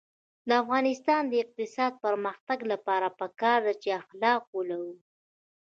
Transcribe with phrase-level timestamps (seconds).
[0.47, 4.93] د افغانستان د اقتصادي پرمختګ لپاره پکار ده چې اخلاق ولرو.